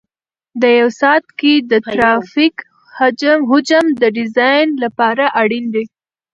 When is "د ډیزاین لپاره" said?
4.01-5.25